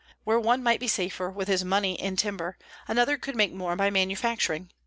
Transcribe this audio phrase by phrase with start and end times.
[0.23, 2.57] Where one might be safer with his money in timber,
[2.87, 4.71] another could make more by manufacturing.